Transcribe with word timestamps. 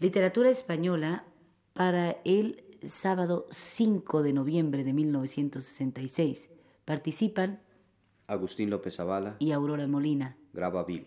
Literatura 0.00 0.48
española 0.48 1.24
para 1.72 2.18
el 2.24 2.62
sábado 2.86 3.48
5 3.50 4.22
de 4.22 4.32
noviembre 4.32 4.84
de 4.84 4.92
1966. 4.92 6.50
Participan 6.84 7.60
Agustín 8.28 8.70
López 8.70 8.94
Zavala 8.94 9.34
y 9.40 9.50
Aurora 9.50 9.88
Molina. 9.88 10.36
Graba 10.52 10.84
Bill. 10.84 11.04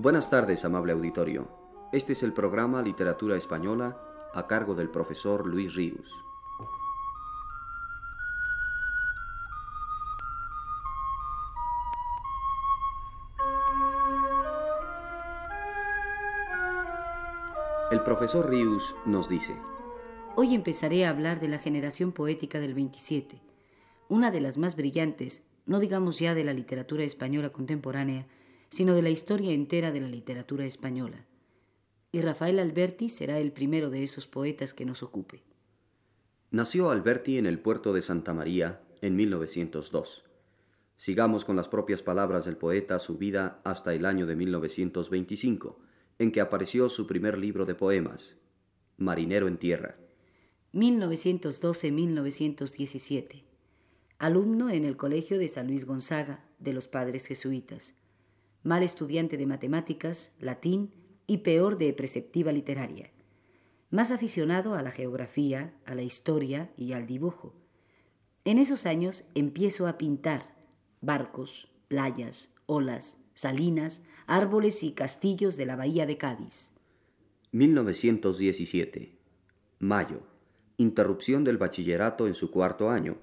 Buenas 0.00 0.30
tardes, 0.30 0.64
amable 0.64 0.92
auditorio. 0.92 1.48
Este 1.92 2.12
es 2.12 2.22
el 2.22 2.32
programa 2.32 2.82
Literatura 2.82 3.36
Española 3.36 3.98
a 4.32 4.46
cargo 4.46 4.76
del 4.76 4.90
profesor 4.90 5.44
Luis 5.44 5.74
Ríos. 5.74 6.08
El 17.90 18.00
profesor 18.04 18.48
Ríos 18.48 18.94
nos 19.04 19.28
dice, 19.28 19.56
Hoy 20.36 20.54
empezaré 20.54 21.06
a 21.06 21.10
hablar 21.10 21.40
de 21.40 21.48
la 21.48 21.58
generación 21.58 22.12
poética 22.12 22.60
del 22.60 22.74
27, 22.74 23.40
una 24.08 24.30
de 24.30 24.40
las 24.40 24.58
más 24.58 24.76
brillantes, 24.76 25.42
no 25.66 25.80
digamos 25.80 26.20
ya 26.20 26.36
de 26.36 26.44
la 26.44 26.52
literatura 26.52 27.02
española 27.02 27.50
contemporánea, 27.50 28.28
sino 28.70 28.94
de 28.94 29.02
la 29.02 29.10
historia 29.10 29.52
entera 29.52 29.92
de 29.92 30.00
la 30.00 30.08
literatura 30.08 30.64
española. 30.66 31.26
Y 32.12 32.20
Rafael 32.20 32.58
Alberti 32.58 33.10
será 33.10 33.38
el 33.38 33.52
primero 33.52 33.90
de 33.90 34.02
esos 34.02 34.26
poetas 34.26 34.74
que 34.74 34.84
nos 34.84 35.02
ocupe. 35.02 35.42
Nació 36.50 36.90
Alberti 36.90 37.38
en 37.38 37.46
el 37.46 37.60
puerto 37.60 37.92
de 37.92 38.02
Santa 38.02 38.32
María 38.32 38.82
en 39.02 39.16
1902. 39.16 40.24
Sigamos 40.96 41.44
con 41.44 41.56
las 41.56 41.68
propias 41.68 42.02
palabras 42.02 42.46
del 42.46 42.56
poeta 42.56 42.98
su 42.98 43.18
vida 43.18 43.60
hasta 43.64 43.94
el 43.94 44.06
año 44.06 44.26
de 44.26 44.36
1925, 44.36 45.78
en 46.18 46.32
que 46.32 46.40
apareció 46.40 46.88
su 46.88 47.06
primer 47.06 47.36
libro 47.38 47.66
de 47.66 47.74
poemas, 47.74 48.36
Marinero 48.96 49.46
en 49.46 49.58
Tierra. 49.58 49.96
1912-1917. 50.72 53.42
Alumno 54.18 54.70
en 54.70 54.84
el 54.84 54.96
Colegio 54.96 55.38
de 55.38 55.48
San 55.48 55.68
Luis 55.68 55.84
Gonzaga 55.84 56.44
de 56.58 56.72
los 56.72 56.88
Padres 56.88 57.26
Jesuitas 57.26 57.94
mal 58.62 58.82
estudiante 58.82 59.36
de 59.36 59.46
matemáticas, 59.46 60.32
latín 60.38 60.92
y 61.26 61.38
peor 61.38 61.78
de 61.78 61.92
preceptiva 61.92 62.52
literaria, 62.52 63.10
más 63.90 64.10
aficionado 64.10 64.74
a 64.74 64.82
la 64.82 64.90
geografía, 64.90 65.74
a 65.84 65.94
la 65.94 66.02
historia 66.02 66.70
y 66.76 66.92
al 66.92 67.06
dibujo. 67.06 67.54
En 68.44 68.58
esos 68.58 68.86
años 68.86 69.24
empiezo 69.34 69.86
a 69.86 69.98
pintar 69.98 70.54
barcos, 71.00 71.68
playas, 71.88 72.50
olas, 72.66 73.18
salinas, 73.34 74.02
árboles 74.26 74.82
y 74.82 74.92
castillos 74.92 75.56
de 75.56 75.66
la 75.66 75.76
bahía 75.76 76.06
de 76.06 76.18
Cádiz. 76.18 76.72
1917. 77.52 79.18
Mayo. 79.78 80.22
Interrupción 80.76 81.44
del 81.44 81.56
bachillerato 81.56 82.26
en 82.26 82.34
su 82.34 82.50
cuarto 82.50 82.90
año. 82.90 83.16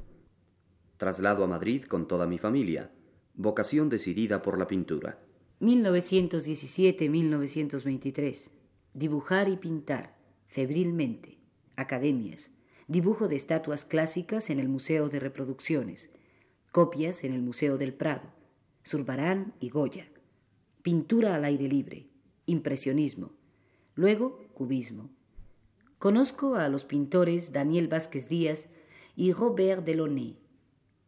Traslado 0.98 1.44
a 1.44 1.48
Madrid 1.48 1.84
con 1.84 2.08
toda 2.08 2.26
mi 2.28 2.38
familia. 2.38 2.92
Vocación 3.34 3.90
decidida 3.90 4.42
por 4.42 4.58
la 4.58 4.68
pintura. 4.68 5.25
1917-1923. 5.66 8.52
Dibujar 8.94 9.50
y 9.50 9.58
pintar, 9.58 10.16
febrilmente. 10.48 11.40
Academias. 11.76 12.52
Dibujo 12.88 13.28
de 13.28 13.36
estatuas 13.36 13.84
clásicas 13.84 14.52
en 14.52 14.60
el 14.60 14.70
Museo 14.70 15.10
de 15.10 15.20
Reproducciones. 15.20 16.12
Copias 16.72 17.24
en 17.24 17.34
el 17.34 17.42
Museo 17.42 17.78
del 17.78 17.94
Prado. 17.94 18.32
Zurbarán 18.86 19.54
y 19.60 19.70
Goya. 19.70 20.08
Pintura 20.84 21.36
al 21.36 21.46
aire 21.46 21.68
libre. 21.68 22.06
Impresionismo. 22.46 23.32
Luego, 23.96 24.46
cubismo. 24.54 25.10
Conozco 25.98 26.56
a 26.56 26.70
los 26.70 26.86
pintores 26.86 27.52
Daniel 27.52 27.88
Vázquez 27.88 28.30
Díaz 28.30 28.68
y 29.16 29.32
Robert 29.32 29.84
Delaunay. 29.84 30.38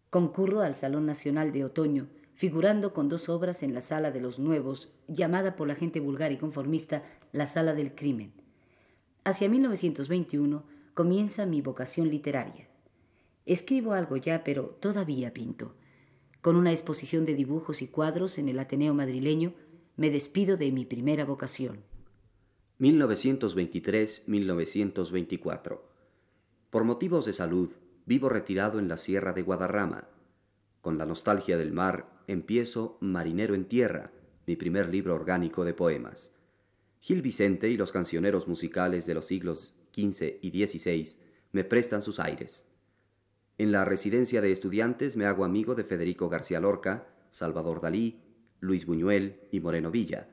Concurro 0.09 0.61
al 0.61 0.73
Salón 0.73 1.05
Nacional 1.05 1.51
de 1.51 1.65
Otoño, 1.65 2.07
figurando 2.37 2.93
con 2.93 3.09
dos 3.09 3.27
obras 3.29 3.63
en 3.63 3.73
la 3.73 3.81
Sala 3.81 4.11
de 4.11 4.21
los 4.21 4.37
Nuevos, 4.37 4.93
llamada 5.07 5.55
por 5.55 5.67
la 5.67 5.73
gente 5.73 5.99
vulgar 5.99 6.31
y 6.31 6.37
conformista 6.37 7.01
la 7.33 7.47
Sala 7.47 7.73
del 7.73 7.95
Crimen. 7.95 8.31
Hacia 9.23 9.49
1921 9.49 10.63
comienza 10.93 11.47
mi 11.47 11.61
vocación 11.61 12.09
literaria. 12.09 12.67
Escribo 13.47 13.93
algo 13.93 14.17
ya, 14.17 14.43
pero 14.43 14.77
todavía 14.79 15.33
pinto. 15.33 15.73
Con 16.41 16.55
una 16.55 16.71
exposición 16.71 17.25
de 17.25 17.33
dibujos 17.33 17.81
y 17.81 17.87
cuadros 17.87 18.37
en 18.37 18.49
el 18.49 18.59
Ateneo 18.59 18.93
madrileño, 18.93 19.55
me 19.95 20.11
despido 20.11 20.57
de 20.57 20.71
mi 20.71 20.85
primera 20.85 21.25
vocación. 21.25 21.79
1923-1924. 22.79 25.79
Por 26.69 26.83
motivos 26.83 27.25
de 27.25 27.33
salud, 27.33 27.71
vivo 28.05 28.29
retirado 28.29 28.77
en 28.77 28.89
la 28.89 28.97
Sierra 28.97 29.33
de 29.33 29.41
Guadarrama. 29.41 30.07
Con 30.81 30.97
la 30.97 31.05
nostalgia 31.05 31.57
del 31.57 31.71
mar, 31.71 32.11
empiezo 32.27 32.97
Marinero 33.01 33.55
en 33.55 33.65
Tierra, 33.65 34.11
mi 34.45 34.55
primer 34.55 34.89
libro 34.89 35.15
orgánico 35.15 35.65
de 35.65 35.73
poemas. 35.73 36.31
Gil 36.99 37.21
Vicente 37.21 37.69
y 37.69 37.77
los 37.77 37.91
cancioneros 37.91 38.47
musicales 38.47 39.05
de 39.05 39.13
los 39.13 39.25
siglos 39.25 39.75
XV 39.93 40.39
y 40.41 40.65
XVI 40.65 41.17
me 41.51 41.63
prestan 41.63 42.01
sus 42.01 42.19
aires. 42.19 42.65
En 43.57 43.71
la 43.71 43.85
residencia 43.85 44.41
de 44.41 44.51
estudiantes 44.51 45.17
me 45.17 45.25
hago 45.25 45.43
amigo 45.43 45.75
de 45.75 45.83
Federico 45.83 46.29
García 46.29 46.59
Lorca, 46.59 47.07
Salvador 47.31 47.81
Dalí, 47.81 48.21
Luis 48.59 48.85
Buñuel 48.85 49.41
y 49.51 49.59
Moreno 49.59 49.91
Villa. 49.91 50.29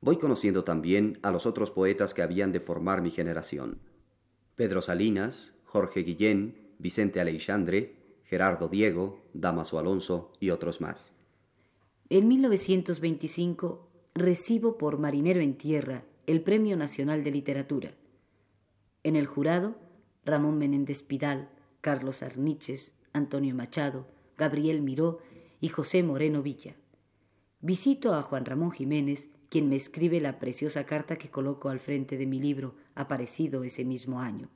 Voy 0.00 0.18
conociendo 0.18 0.64
también 0.64 1.18
a 1.22 1.30
los 1.30 1.46
otros 1.46 1.70
poetas 1.70 2.14
que 2.14 2.22
habían 2.22 2.52
de 2.52 2.60
formar 2.60 3.02
mi 3.02 3.10
generación. 3.10 3.80
Pedro 4.54 4.82
Salinas, 4.82 5.54
Jorge 5.64 6.00
Guillén, 6.00 6.74
Vicente 6.78 7.20
Aleixandre, 7.20 7.97
Gerardo 8.28 8.68
Diego, 8.68 9.22
Damaso 9.32 9.78
Alonso 9.78 10.32
y 10.38 10.50
otros 10.50 10.82
más. 10.82 11.10
En 12.10 12.28
1925 12.28 13.88
recibo 14.14 14.76
por 14.76 14.98
Marinero 14.98 15.40
en 15.40 15.56
Tierra 15.56 16.04
el 16.26 16.42
Premio 16.42 16.76
Nacional 16.76 17.24
de 17.24 17.30
Literatura. 17.30 17.94
En 19.02 19.16
el 19.16 19.26
jurado, 19.26 19.76
Ramón 20.26 20.58
Menéndez 20.58 21.02
Pidal, 21.02 21.48
Carlos 21.80 22.22
Arniches, 22.22 22.92
Antonio 23.14 23.54
Machado, 23.54 24.06
Gabriel 24.36 24.82
Miró 24.82 25.20
y 25.62 25.68
José 25.68 26.02
Moreno 26.02 26.42
Villa. 26.42 26.76
Visito 27.60 28.14
a 28.14 28.20
Juan 28.20 28.44
Ramón 28.44 28.72
Jiménez, 28.72 29.30
quien 29.48 29.70
me 29.70 29.76
escribe 29.76 30.20
la 30.20 30.38
preciosa 30.38 30.84
carta 30.84 31.16
que 31.16 31.30
coloco 31.30 31.70
al 31.70 31.80
frente 31.80 32.18
de 32.18 32.26
mi 32.26 32.38
libro, 32.40 32.74
aparecido 32.94 33.64
ese 33.64 33.86
mismo 33.86 34.20
año. 34.20 34.50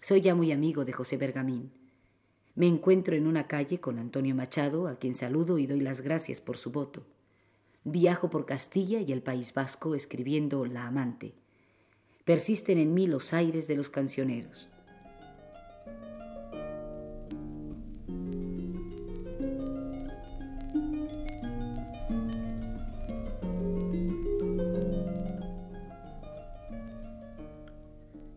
Soy 0.00 0.22
ya 0.22 0.34
muy 0.34 0.52
amigo 0.52 0.86
de 0.86 0.92
José 0.94 1.18
Bergamín. 1.18 1.70
Me 2.58 2.66
encuentro 2.66 3.14
en 3.14 3.28
una 3.28 3.46
calle 3.46 3.78
con 3.78 4.00
Antonio 4.00 4.34
Machado, 4.34 4.88
a 4.88 4.96
quien 4.96 5.14
saludo 5.14 5.60
y 5.60 5.68
doy 5.68 5.78
las 5.78 6.00
gracias 6.00 6.40
por 6.40 6.56
su 6.56 6.72
voto. 6.72 7.06
Viajo 7.84 8.30
por 8.30 8.46
Castilla 8.46 8.98
y 8.98 9.12
el 9.12 9.22
País 9.22 9.54
Vasco 9.54 9.94
escribiendo 9.94 10.66
La 10.66 10.88
amante. 10.88 11.34
Persisten 12.24 12.78
en 12.78 12.94
mí 12.94 13.06
los 13.06 13.32
aires 13.32 13.68
de 13.68 13.76
los 13.76 13.90
cancioneros. 13.90 14.70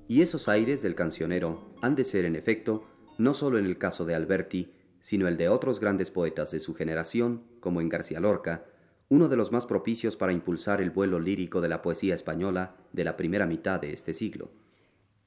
Y 0.07 0.21
esos 0.21 0.47
aires 0.47 0.83
del 0.83 0.93
cancionero 0.93 1.73
han 1.81 1.95
de 1.95 2.03
ser, 2.03 2.25
en 2.25 2.35
efecto, 2.35 2.85
no 3.21 3.33
solo 3.33 3.59
en 3.59 3.65
el 3.65 3.77
caso 3.77 4.05
de 4.05 4.15
Alberti, 4.15 4.71
sino 5.01 5.27
el 5.27 5.37
de 5.37 5.49
otros 5.49 5.79
grandes 5.79 6.11
poetas 6.11 6.51
de 6.51 6.59
su 6.59 6.73
generación, 6.73 7.43
como 7.59 7.81
en 7.81 7.89
García 7.89 8.19
Lorca, 8.19 8.65
uno 9.09 9.27
de 9.27 9.35
los 9.35 9.51
más 9.51 9.65
propicios 9.65 10.15
para 10.15 10.31
impulsar 10.31 10.81
el 10.81 10.89
vuelo 10.89 11.19
lírico 11.19 11.59
de 11.61 11.69
la 11.69 11.81
poesía 11.81 12.15
española 12.15 12.75
de 12.93 13.03
la 13.03 13.17
primera 13.17 13.45
mitad 13.45 13.79
de 13.79 13.93
este 13.93 14.13
siglo. 14.13 14.51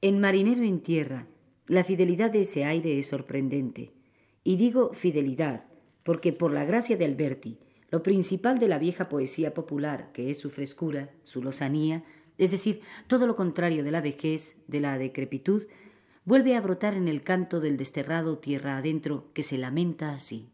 En 0.01 0.19
Marinero 0.19 0.63
en 0.63 0.81
Tierra, 0.81 1.27
la 1.67 1.83
fidelidad 1.83 2.31
de 2.31 2.41
ese 2.41 2.65
aire 2.65 2.99
es 2.99 3.07
sorprendente. 3.07 3.91
Y 4.43 4.57
digo 4.57 4.91
fidelidad, 4.93 5.65
porque 6.03 6.33
por 6.33 6.51
la 6.51 6.65
gracia 6.65 6.97
de 6.97 7.05
Alberti, 7.05 7.59
lo 7.91 8.03
principal 8.03 8.59
de 8.59 8.67
la 8.67 8.79
vieja 8.79 9.07
poesía 9.07 9.53
popular, 9.53 10.11
que 10.13 10.29
es 10.29 10.39
su 10.39 10.49
frescura, 10.49 11.11
su 11.23 11.41
lozanía, 11.41 12.03
es 12.37 12.51
decir, 12.51 12.81
todo 13.07 13.27
lo 13.27 13.35
contrario 13.35 13.83
de 13.83 13.91
la 13.91 14.01
vejez, 14.01 14.55
de 14.67 14.79
la 14.79 14.97
decrepitud, 14.97 15.63
vuelve 16.25 16.55
a 16.55 16.61
brotar 16.61 16.95
en 16.95 17.07
el 17.07 17.21
canto 17.23 17.59
del 17.59 17.77
desterrado 17.77 18.39
tierra 18.39 18.77
adentro 18.77 19.31
que 19.33 19.43
se 19.43 19.59
lamenta 19.59 20.11
así. 20.11 20.51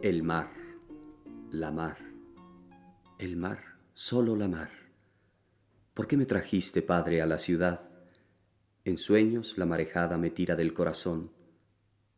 El 0.00 0.22
mar, 0.22 0.48
la 1.50 1.70
mar, 1.70 1.98
el 3.18 3.36
mar, 3.36 3.58
solo 3.94 4.34
la 4.34 4.48
mar. 4.48 4.70
¿Por 5.92 6.06
qué 6.06 6.16
me 6.16 6.24
trajiste, 6.24 6.82
padre, 6.82 7.20
a 7.20 7.26
la 7.26 7.38
ciudad? 7.38 7.82
En 8.84 8.96
sueños 8.96 9.58
la 9.58 9.66
marejada 9.66 10.16
me 10.16 10.30
tira 10.30 10.56
del 10.56 10.72
corazón 10.72 11.30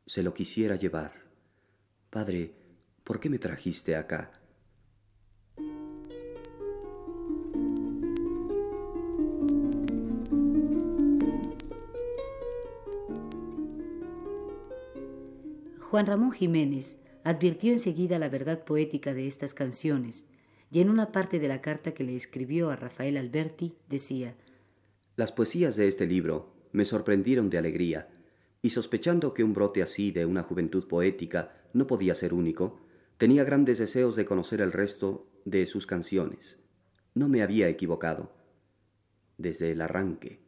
se 0.07 0.23
lo 0.23 0.35
quisiera 0.35 0.77
llevar. 0.77 1.13
Padre, 2.11 2.55
¿por 3.05 3.21
qué 3.21 3.31
me 3.31 3.39
trajiste 3.39 3.97
acá? 3.97 4.33
Juan 15.93 16.07
Ramón 16.07 16.33
Jiménez 16.33 16.97
advirtió 17.23 17.71
enseguida 17.71 18.19
la 18.19 18.31
verdad 18.31 18.65
poética 18.65 19.13
de 19.13 19.27
estas 19.27 19.53
canciones, 19.53 20.27
y 20.71 20.81
en 20.81 20.89
una 20.89 21.13
parte 21.13 21.39
de 21.39 21.49
la 21.49 21.61
carta 21.61 21.93
que 21.93 22.03
le 22.03 22.17
escribió 22.17 22.71
a 22.71 22.77
Rafael 22.77 23.19
Alberti 23.19 23.75
decía 23.91 24.35
Las 25.17 25.33
poesías 25.33 25.77
de 25.77 25.89
este 25.89 26.07
libro 26.07 26.55
me 26.73 26.87
sorprendieron 26.87 27.51
de 27.51 27.59
alegría, 27.59 28.09
y 28.63 28.71
sospechando 28.71 29.35
que 29.35 29.45
un 29.45 29.53
brote 29.53 29.83
así 29.83 30.13
de 30.13 30.25
una 30.25 30.43
juventud 30.43 30.89
poética 30.89 31.67
no 31.73 31.87
podía 31.87 32.15
ser 32.15 32.33
único, 32.33 32.81
tenía 33.19 33.45
grandes 33.45 33.79
deseos 33.79 34.17
de 34.17 34.25
conocer 34.25 34.61
el 34.61 34.73
resto 34.73 35.29
de 35.45 35.67
sus 35.67 35.87
canciones. 35.87 36.57
No 37.15 37.29
me 37.29 37.43
había 37.43 37.69
equivocado. 37.69 38.33
Desde 39.37 39.73
el 39.73 39.81
arranque, 39.81 40.41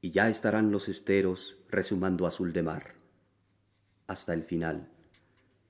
y 0.00 0.10
ya 0.10 0.30
estarán 0.30 0.70
los 0.70 0.88
esteros 0.88 1.58
resumando 1.68 2.26
azul 2.26 2.52
de 2.52 2.62
mar 2.62 3.02
hasta 4.12 4.34
el 4.34 4.44
final. 4.44 4.88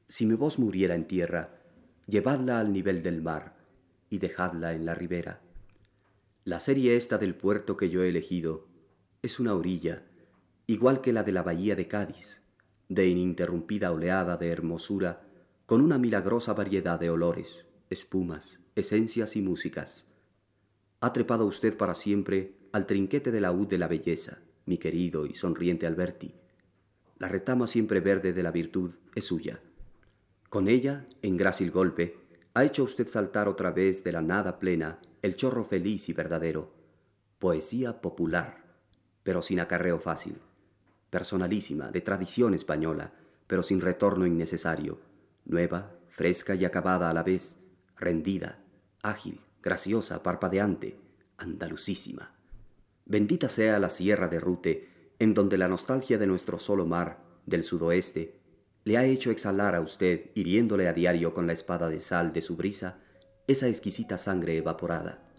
Si 0.09 0.27
mi 0.27 0.35
voz 0.35 0.59
muriera 0.59 0.95
en 0.95 1.07
tierra, 1.07 1.63
llevadla 2.07 2.61
al 2.61 2.73
nivel 2.73 3.03
del 3.03 3.23
mar 3.23 3.57
y 4.11 4.19
dejadla 4.19 4.75
en 4.75 4.85
la 4.85 4.95
ribera. 4.95 5.41
La 6.45 6.61
serie 6.61 6.97
esta 6.97 7.19
del 7.19 7.35
puerto 7.35 7.77
que 7.77 7.89
yo 7.89 8.03
he 8.03 8.09
elegido 8.09 8.67
es 9.23 9.39
una 9.39 9.55
orilla, 9.55 10.03
igual 10.67 11.01
que 11.01 11.13
la 11.13 11.23
de 11.23 11.33
la 11.33 11.43
bahía 11.43 11.77
de 11.77 11.89
Cádiz, 11.89 12.43
de 12.89 13.07
ininterrumpida 13.09 13.93
oleada 13.93 14.37
de 14.37 14.49
hermosura, 14.49 15.23
con 15.67 15.81
una 15.81 15.99
milagrosa 15.99 16.53
variedad 16.55 16.99
de 16.99 17.11
olores, 17.11 17.67
espumas, 17.91 18.61
esencias 18.75 19.37
y 19.37 19.43
músicas. 19.43 20.05
Ha 21.01 21.13
trepado 21.13 21.47
usted 21.47 21.77
para 21.77 21.95
siempre 21.95 22.55
al 22.73 22.87
trinquete 22.87 23.31
de 23.31 23.41
la 23.41 23.53
U 23.53 23.67
de 23.67 23.79
la 23.79 23.89
belleza, 23.89 24.39
mi 24.67 24.79
querido 24.79 25.27
y 25.27 25.35
sonriente 25.35 25.87
Alberti, 25.87 26.35
la 27.23 27.29
retama 27.29 27.69
siempre 27.69 28.01
verde 28.01 28.33
de 28.33 28.43
la 28.43 28.51
virtud 28.51 28.95
es 29.15 29.27
suya. 29.27 29.61
Con 30.51 30.67
ella, 30.67 31.07
en 31.23 31.37
grácil 31.37 31.71
golpe, 31.71 32.17
ha 32.53 32.65
hecho 32.65 32.83
usted 32.83 33.07
saltar 33.07 33.47
otra 33.47 33.71
vez 33.71 34.03
de 34.03 34.11
la 34.11 34.23
nada 34.23 34.59
plena 34.59 34.99
el 35.23 35.37
chorro 35.37 35.65
feliz 35.65 36.09
y 36.09 36.15
verdadero. 36.15 36.73
Poesía 37.39 38.01
popular, 38.01 38.65
pero 39.23 39.41
sin 39.41 39.61
acarreo 39.61 40.01
fácil. 40.01 40.41
Personalísima, 41.13 41.91
de 41.91 42.01
tradición 42.01 42.55
española, 42.55 43.13
pero 43.47 43.63
sin 43.63 43.83
retorno 43.83 44.27
innecesario. 44.27 44.99
Nueva, 45.45 45.91
fresca 46.09 46.55
y 46.55 46.65
acabada 46.65 47.11
a 47.11 47.13
la 47.13 47.23
vez. 47.23 47.59
Rendida, 47.99 48.65
ágil, 49.03 49.43
graciosa, 49.63 50.23
parpadeante, 50.23 50.97
andalucísima. 51.37 52.33
Bendita 53.05 53.51
sea 53.51 53.79
la 53.79 53.91
sierra 53.91 54.29
de 54.29 54.41
Rute, 54.41 54.89
en 55.19 55.35
donde 55.35 55.59
la 55.59 55.69
nostalgia 55.69 56.17
de 56.17 56.27
nuestro 56.27 56.59
solo 56.59 56.87
mar, 56.87 57.23
del 57.45 57.63
sudoeste, 57.63 58.41
le 58.85 58.97
ha 58.97 59.05
hecho 59.05 59.31
exhalar 59.31 59.75
a 59.75 59.83
usted, 59.83 60.31
hiriéndole 60.35 60.89
a 60.89 60.95
diario 60.95 61.35
con 61.35 61.47
la 61.47 61.53
espada 61.53 61.91
de 61.91 62.01
sal 62.01 62.33
de 62.33 62.41
su 62.41 62.57
brisa, 62.57 63.01
esa 63.47 63.69
exquisita 63.69 64.17
sangre 64.17 64.57
evaporada. 64.57 65.31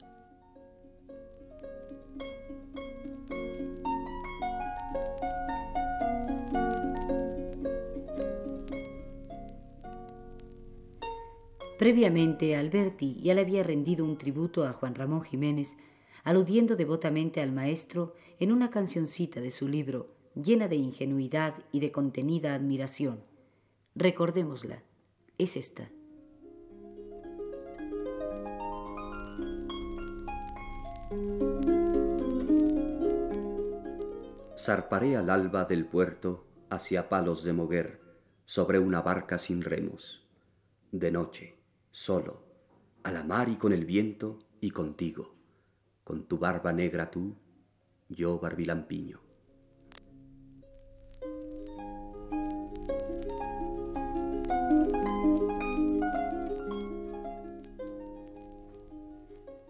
Previamente, 11.84 12.56
Alberti 12.56 13.20
ya 13.22 13.34
le 13.34 13.42
había 13.42 13.62
rendido 13.62 14.06
un 14.06 14.18
tributo 14.18 14.64
a 14.64 14.72
Juan 14.72 14.96
Ramón 14.96 15.22
Jiménez 15.22 15.76
aludiendo 16.24 16.78
devotamente 16.78 17.42
al 17.42 17.52
maestro 17.52 18.14
en 18.40 18.54
una 18.54 18.70
cancioncita 18.70 19.42
de 19.42 19.52
su 19.52 19.68
libro 19.68 20.16
llena 20.34 20.70
de 20.70 20.78
ingenuidad 20.78 21.56
y 21.74 21.82
de 21.82 21.92
contenida 21.92 22.54
admiración. 22.54 23.20
Recordémosla. 23.96 24.82
Es 25.38 25.58
esta. 25.58 25.90
Zarparé 34.58 35.18
al 35.18 35.30
alba 35.30 35.66
del 35.66 35.86
puerto 35.86 36.46
hacia 36.70 37.10
palos 37.10 37.44
de 37.44 37.52
moguer, 37.52 38.00
sobre 38.46 38.80
una 38.80 39.02
barca 39.02 39.38
sin 39.38 39.62
remos. 39.64 40.26
De 40.94 41.12
noche, 41.12 41.58
solo, 41.94 42.44
a 43.04 43.14
la 43.14 43.24
mar 43.24 43.48
y 43.48 43.56
con 43.56 43.72
el 43.72 43.86
viento 43.86 44.40
y 44.60 44.72
contigo 44.72 45.34
con 46.04 46.26
tu 46.26 46.38
barba 46.38 46.74
negra 46.74 47.10
tú, 47.12 47.36
yo 48.10 48.40
barbilampiño. 48.40 49.20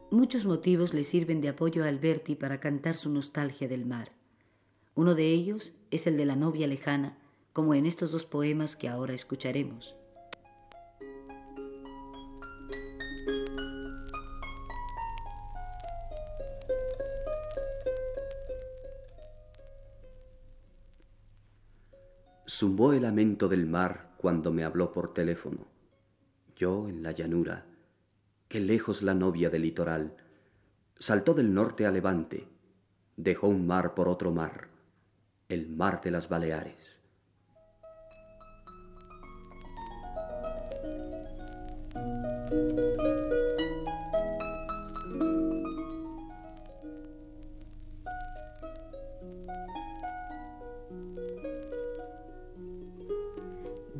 Muchos 0.09 0.45
motivos 0.45 0.93
le 0.93 1.03
sirven 1.03 1.41
de 1.41 1.49
apoyo 1.49 1.83
a 1.83 1.87
Alberti 1.87 2.35
para 2.35 2.59
cantar 2.59 2.95
su 2.95 3.09
nostalgia 3.09 3.67
del 3.67 3.85
mar. 3.85 4.11
Uno 4.95 5.15
de 5.15 5.27
ellos 5.27 5.73
es 5.91 6.07
el 6.07 6.17
de 6.17 6.25
la 6.25 6.35
novia 6.35 6.67
lejana, 6.67 7.17
como 7.51 7.73
en 7.73 7.85
estos 7.85 8.11
dos 8.11 8.25
poemas 8.25 8.75
que 8.75 8.87
ahora 8.87 9.13
escucharemos. 9.13 9.95
Zumbó 22.63 22.93
el 22.93 23.01
lamento 23.01 23.49
del 23.49 23.65
mar 23.65 24.13
cuando 24.15 24.49
me 24.53 24.63
habló 24.63 24.93
por 24.93 25.13
teléfono. 25.13 25.67
Yo 26.55 26.87
en 26.87 27.03
la 27.03 27.11
llanura, 27.11 27.65
qué 28.47 28.61
lejos 28.61 29.01
la 29.01 29.13
novia 29.13 29.49
del 29.49 29.63
litoral. 29.63 30.15
Saltó 30.97 31.33
del 31.33 31.53
norte 31.53 31.85
a 31.85 31.91
levante, 31.91 32.47
dejó 33.17 33.49
un 33.49 33.67
mar 33.67 33.93
por 33.95 34.07
otro 34.07 34.31
mar, 34.31 34.69
el 35.49 35.67
mar 35.67 35.99
de 36.01 36.11
las 36.11 36.29
Baleares. 36.29 37.01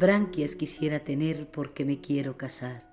Branquias 0.04 0.58
quisiera 0.58 1.06
tener 1.06 1.50
porque 1.50 1.86
me 1.86 2.02
quiero 2.02 2.36
casar. 2.36 2.84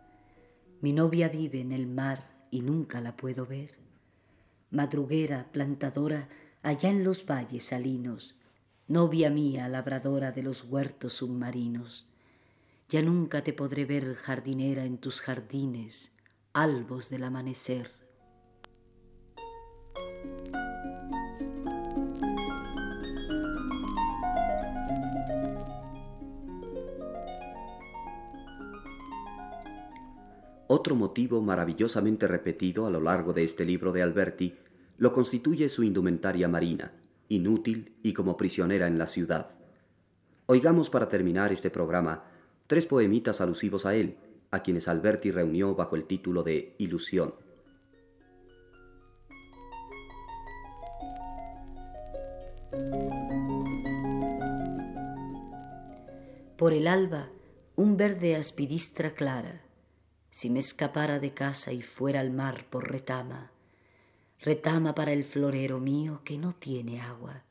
Mi 0.80 0.92
novia 0.92 1.28
vive 1.28 1.60
en 1.60 1.72
el 1.72 1.88
mar 1.88 2.30
y 2.52 2.60
nunca 2.60 3.00
la 3.00 3.16
puedo 3.16 3.46
ver. 3.46 3.74
Madruguera, 4.70 5.48
plantadora, 5.50 6.28
allá 6.62 6.88
en 6.88 7.02
los 7.02 7.26
valles 7.26 7.64
salinos, 7.64 8.36
novia 8.86 9.28
mía, 9.28 9.66
labradora 9.66 10.30
de 10.30 10.44
los 10.44 10.62
huertos 10.62 11.14
submarinos. 11.14 12.06
Ya 12.88 13.02
nunca 13.02 13.42
te 13.42 13.52
podré 13.52 13.84
ver 13.86 14.14
jardinera 14.14 14.84
en 14.84 14.98
tus 14.98 15.20
jardines, 15.20 16.12
albos 16.52 17.10
del 17.10 17.24
amanecer. 17.24 17.90
Otro 30.72 30.94
motivo 30.94 31.42
maravillosamente 31.42 32.28
repetido 32.28 32.86
a 32.86 32.90
lo 32.90 33.00
largo 33.00 33.32
de 33.32 33.42
este 33.42 33.64
libro 33.64 33.90
de 33.90 34.02
Alberti 34.02 34.54
lo 34.98 35.12
constituye 35.12 35.68
su 35.68 35.82
indumentaria 35.82 36.46
marina, 36.46 36.92
inútil 37.28 37.96
y 38.04 38.12
como 38.12 38.36
prisionera 38.36 38.86
en 38.86 38.96
la 38.96 39.08
ciudad. 39.08 39.50
Oigamos 40.46 40.88
para 40.88 41.08
terminar 41.08 41.52
este 41.52 41.70
programa 41.70 42.22
tres 42.68 42.86
poemitas 42.86 43.40
alusivos 43.40 43.84
a 43.84 43.96
él, 43.96 44.14
a 44.52 44.60
quienes 44.60 44.86
Alberti 44.86 45.32
reunió 45.32 45.74
bajo 45.74 45.96
el 45.96 46.04
título 46.04 46.44
de 46.44 46.76
Ilusión. 46.78 47.34
Por 56.56 56.72
el 56.72 56.86
alba, 56.86 57.28
un 57.74 57.96
verde 57.96 58.36
aspidistra 58.36 59.14
clara 59.14 59.62
si 60.30 60.48
me 60.48 60.60
escapara 60.60 61.18
de 61.18 61.34
casa 61.34 61.72
y 61.72 61.82
fuera 61.82 62.20
al 62.20 62.30
mar 62.30 62.64
por 62.70 62.90
retama, 62.90 63.50
retama 64.40 64.94
para 64.94 65.12
el 65.12 65.24
florero 65.24 65.80
mío 65.80 66.20
que 66.24 66.38
no 66.38 66.54
tiene 66.54 67.00
agua, 67.00 67.42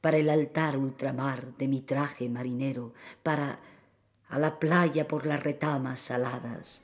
para 0.00 0.16
el 0.16 0.28
altar 0.28 0.76
ultramar 0.76 1.56
de 1.56 1.68
mi 1.68 1.80
traje 1.80 2.28
marinero, 2.28 2.92
para 3.22 3.60
a 4.28 4.38
la 4.38 4.58
playa 4.58 5.08
por 5.08 5.26
las 5.26 5.42
retamas 5.42 6.00
saladas. 6.00 6.82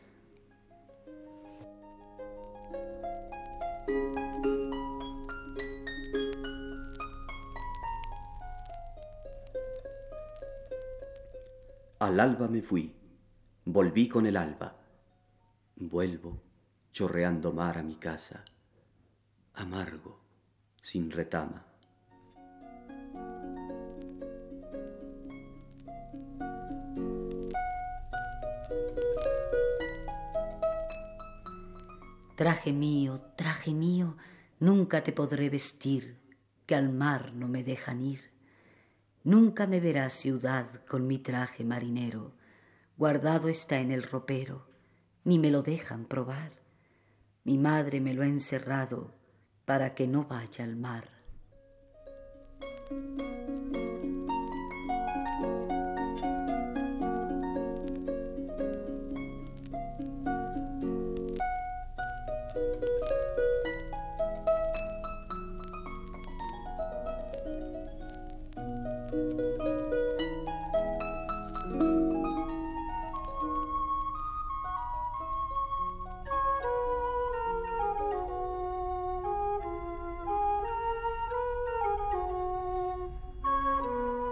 Al 11.99 12.21
alba 12.21 12.47
me 12.49 12.63
fui, 12.63 12.95
volví 13.65 14.09
con 14.09 14.27
el 14.27 14.37
alba 14.37 14.86
Vuelvo, 15.79 16.41
chorreando 16.91 17.53
mar 17.53 17.77
a 17.77 17.83
mi 17.83 17.97
casa, 17.97 18.43
amargo, 19.53 20.19
sin 20.81 21.11
retama. 21.11 21.67
Traje 32.37 32.73
mío, 32.73 33.21
traje 33.37 33.75
mío, 33.75 34.17
nunca 34.59 35.05
te 35.05 35.13
podré 35.13 35.51
vestir, 35.51 36.19
que 36.65 36.75
al 36.75 36.91
mar 36.91 37.35
no 37.35 37.49
me 37.49 37.63
dejan 37.63 38.01
ir. 38.01 38.31
Nunca 39.25 39.67
me 39.67 39.81
verás 39.81 40.15
ciudad 40.15 40.87
con 40.87 41.07
mi 41.07 41.19
traje 41.19 41.65
marinero, 41.65 42.33
guardado 42.97 43.49
está 43.49 43.79
en 43.81 43.91
el 43.91 44.03
ropero 44.03 44.66
ni 45.27 45.41
me 45.41 45.51
lo 45.51 45.63
dejan 45.63 46.05
probar. 46.05 46.53
Mi 47.43 47.59
madre 47.59 48.01
me 48.01 48.15
lo 48.15 48.23
ha 48.23 48.27
encerrado 48.27 49.13
para 49.65 49.93
que 49.93 50.07
no 50.07 50.25
vaya 50.25 50.65
al 50.65 50.77
mar. 50.77 51.17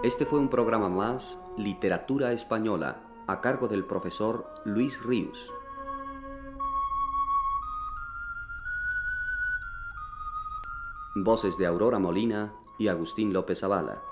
Este 0.05 0.23
fue 0.27 0.37
un 0.37 0.49
programa 0.49 0.87
más, 0.87 1.39
Literatura 1.57 2.31
Española, 2.31 3.01
a 3.25 3.41
cargo 3.41 3.67
del 3.67 3.85
profesor 3.85 4.45
Luis 4.63 5.01
Ríos. 5.01 5.51
Voces 11.15 11.57
de 11.57 11.65
Aurora 11.65 11.97
Molina 11.97 12.53
y 12.77 12.89
Agustín 12.89 13.33
López 13.33 13.63
Avala. 13.63 14.03